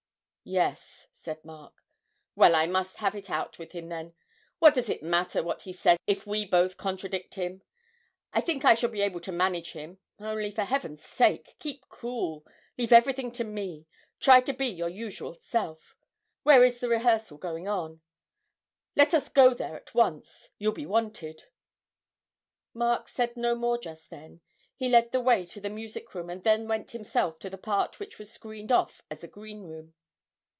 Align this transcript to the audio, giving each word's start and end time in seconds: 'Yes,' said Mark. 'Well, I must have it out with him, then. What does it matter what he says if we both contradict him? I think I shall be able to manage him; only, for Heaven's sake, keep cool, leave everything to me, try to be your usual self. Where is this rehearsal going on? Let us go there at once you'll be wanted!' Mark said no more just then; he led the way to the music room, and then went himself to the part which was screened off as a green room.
'Yes,' 0.43 1.07
said 1.13 1.45
Mark. 1.45 1.83
'Well, 2.35 2.55
I 2.55 2.65
must 2.65 2.97
have 2.97 3.13
it 3.13 3.29
out 3.29 3.59
with 3.59 3.73
him, 3.73 3.89
then. 3.89 4.15
What 4.57 4.73
does 4.73 4.89
it 4.89 5.03
matter 5.03 5.43
what 5.43 5.61
he 5.61 5.71
says 5.71 5.99
if 6.07 6.25
we 6.25 6.47
both 6.47 6.77
contradict 6.77 7.35
him? 7.35 7.61
I 8.33 8.41
think 8.41 8.65
I 8.65 8.73
shall 8.73 8.89
be 8.89 9.01
able 9.03 9.19
to 9.21 9.31
manage 9.31 9.73
him; 9.73 9.99
only, 10.19 10.49
for 10.49 10.63
Heaven's 10.63 11.05
sake, 11.05 11.55
keep 11.59 11.87
cool, 11.89 12.43
leave 12.75 12.91
everything 12.91 13.31
to 13.33 13.43
me, 13.43 13.85
try 14.19 14.41
to 14.41 14.51
be 14.51 14.65
your 14.65 14.89
usual 14.89 15.35
self. 15.35 15.95
Where 16.41 16.63
is 16.65 16.79
this 16.79 16.89
rehearsal 16.89 17.37
going 17.37 17.67
on? 17.67 18.01
Let 18.95 19.13
us 19.13 19.29
go 19.29 19.53
there 19.53 19.75
at 19.75 19.93
once 19.93 20.49
you'll 20.57 20.73
be 20.73 20.87
wanted!' 20.87 21.43
Mark 22.73 23.07
said 23.07 23.37
no 23.37 23.53
more 23.53 23.77
just 23.77 24.09
then; 24.09 24.41
he 24.75 24.89
led 24.89 25.11
the 25.11 25.21
way 25.21 25.45
to 25.45 25.61
the 25.61 25.69
music 25.69 26.15
room, 26.15 26.31
and 26.31 26.43
then 26.43 26.67
went 26.67 26.91
himself 26.91 27.37
to 27.39 27.49
the 27.51 27.59
part 27.59 27.99
which 27.99 28.17
was 28.17 28.31
screened 28.33 28.71
off 28.71 29.03
as 29.11 29.23
a 29.23 29.27
green 29.27 29.61
room. 29.65 29.93